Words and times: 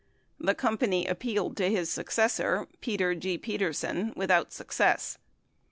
The 0.39 0.55
company 0.55 1.05
appealed 1.05 1.55
to 1.57 1.69
his 1.69 1.91
successor, 1.91 2.67
Peter 2.79 3.13
G. 3.13 3.37
Peterson 3.37 4.13
without 4.15 4.51
success. 4.51 5.19